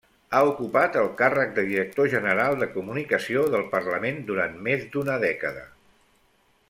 [0.35, 5.67] Ha ocupat el càrrec de Director General de Comunicació del Parlament durant més d'una dècada.